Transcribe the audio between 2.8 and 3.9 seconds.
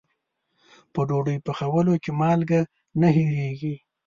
نه هېریږي.